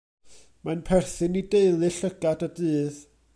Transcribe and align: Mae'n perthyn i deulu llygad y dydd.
Mae'n 0.69 0.79
perthyn 0.87 1.37
i 1.41 1.43
deulu 1.55 1.93
llygad 1.99 2.47
y 2.49 2.51
dydd. 2.61 2.99